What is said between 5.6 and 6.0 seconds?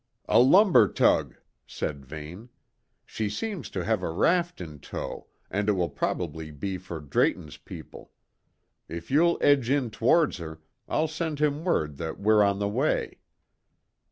it will